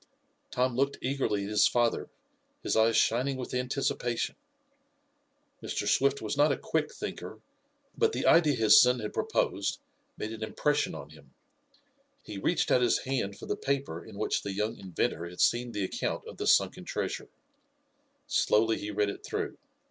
[0.49, 2.09] Tom looked eagerly at his father,
[2.63, 4.35] his eyes shining with anticipation.
[5.61, 5.87] Mr.
[5.87, 7.39] Swift was not a quick thinker,
[7.95, 9.79] but the idea his son had proposed
[10.17, 11.35] made an impression on him.
[12.23, 15.71] He reached out his hand for the paper in which the young inventor had seen
[15.71, 17.29] the account of the sunken treasure.
[18.25, 19.55] Slowly he read it through.